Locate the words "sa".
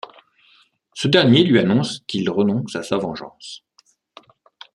2.81-2.97